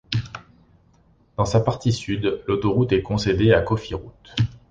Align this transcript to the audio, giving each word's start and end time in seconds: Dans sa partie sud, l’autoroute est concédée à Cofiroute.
Dans 1.37 1.45
sa 1.45 1.59
partie 1.59 1.93
sud, 1.93 2.43
l’autoroute 2.47 2.91
est 2.91 3.03
concédée 3.03 3.53
à 3.53 3.61
Cofiroute. 3.61 4.35